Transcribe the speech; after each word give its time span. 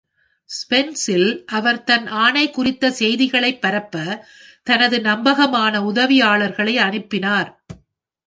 ஃபெஸ்ஸில் 0.49 1.45
அவர் 1.45 1.83
தன் 1.83 2.07
ஆணை 2.07 2.49
குறித்த 2.49 2.91
செய்திகளைப் 2.91 3.61
பரப்ப 3.61 4.25
தனது 4.63 5.01
நம்பகமான 5.01 5.79
உதவியாளர்களை 5.81 6.75
அனுப்பினார். 6.75 7.51